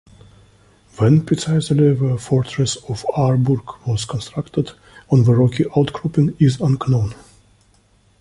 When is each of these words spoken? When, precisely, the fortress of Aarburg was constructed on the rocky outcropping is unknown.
When, 0.97 1.23
precisely, 1.27 1.93
the 1.93 2.17
fortress 2.17 2.75
of 2.89 3.05
Aarburg 3.15 3.85
was 3.85 4.03
constructed 4.03 4.71
on 5.11 5.25
the 5.25 5.35
rocky 5.35 5.65
outcropping 5.77 6.35
is 6.39 6.59
unknown. 6.59 7.13